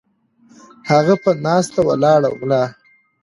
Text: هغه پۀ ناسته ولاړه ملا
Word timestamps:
هغه 0.89 1.13
پۀ 1.23 1.29
ناسته 1.45 1.79
ولاړه 1.87 2.29
ملا 2.39 2.63